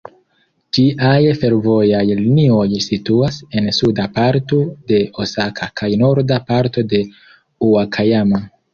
Ĝiaj 0.77 1.19
fervojaj 1.43 1.99
linioj 2.21 2.65
situas 2.87 3.39
en 3.61 3.69
suda 3.83 4.09
parto 4.17 4.65
de 4.95 5.05
Osaka 5.27 5.71
kaj 5.83 5.95
norda 6.05 6.43
parto 6.53 6.89
de 6.97 7.07
Ŭakajama. 7.73 8.47